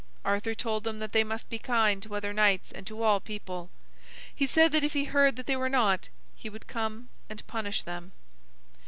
Arthur 0.25 0.55
told 0.55 0.83
them 0.83 0.97
that 0.97 1.11
they 1.11 1.23
must 1.23 1.47
be 1.47 1.59
kind 1.59 2.01
to 2.01 2.15
other 2.15 2.33
knights 2.33 2.71
and 2.71 2.87
to 2.87 3.03
all 3.03 3.19
people. 3.19 3.69
He 4.33 4.47
said 4.47 4.71
that 4.71 4.83
if 4.83 4.93
he 4.93 5.03
heard 5.03 5.35
that 5.35 5.45
they 5.45 5.55
were 5.55 5.69
not, 5.69 6.07
he 6.35 6.49
would 6.49 6.65
come 6.65 7.09
and 7.29 7.45
punish 7.45 7.83
them. 7.83 8.11